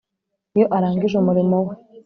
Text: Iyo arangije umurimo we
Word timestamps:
Iyo 0.55 0.65
arangije 0.75 1.15
umurimo 1.17 1.55
we 1.65 1.73